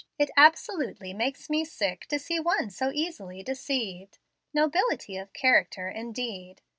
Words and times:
It 0.17 0.31
absolutely 0.35 1.13
makes 1.13 1.47
me 1.47 1.63
sick 1.63 2.07
to 2.07 2.17
see 2.17 2.39
one 2.39 2.71
so 2.71 2.91
easily 2.91 3.43
deceived. 3.43 4.17
'Nobility 4.51 5.15
of 5.15 5.31
character,' 5.31 5.89
indeed! 5.89 6.63